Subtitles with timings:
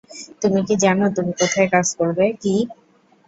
[0.41, 2.67] তুমি কি জানো তুমি কোথায় কাজ করবে, কি--?